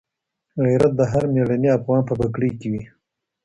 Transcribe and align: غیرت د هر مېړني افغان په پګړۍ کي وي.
غیرت 0.63 0.93
د 0.99 1.01
هر 1.11 1.23
مېړني 1.33 1.69
افغان 1.77 2.01
په 2.07 2.13
پګړۍ 2.19 2.51
کي 2.59 2.67
وي. 2.71 2.83